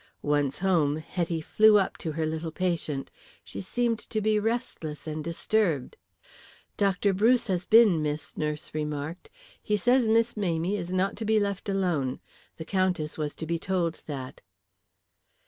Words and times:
Once 0.23 0.57
home 0.65 0.95
Hetty 0.97 1.41
flew 1.41 1.77
up 1.77 1.95
to 1.99 2.13
her 2.13 2.25
little 2.25 2.49
patient. 2.51 3.11
She 3.43 3.61
seemed 3.61 3.99
to 3.99 4.19
be 4.19 4.39
restless 4.39 5.05
and 5.05 5.23
disturbed. 5.23 5.95
"Dr. 6.75 7.13
Bruce 7.13 7.45
has 7.45 7.67
been, 7.67 8.01
miss," 8.01 8.35
nurse 8.35 8.71
remarked. 8.73 9.29
"He 9.61 9.77
says 9.77 10.07
Miss 10.07 10.35
Mamie 10.35 10.75
is 10.75 10.91
not 10.91 11.17
to 11.17 11.23
be 11.25 11.39
left 11.39 11.69
alone. 11.69 12.19
The 12.57 12.65
Countess 12.65 13.15
was 13.19 13.35
to 13.35 13.45
be 13.45 13.59
told 13.59 14.01
that." 14.07 14.41